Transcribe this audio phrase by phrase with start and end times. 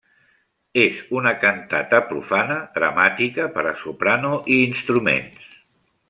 [0.83, 5.55] És una cantata profana dramàtica per a soprano i instruments.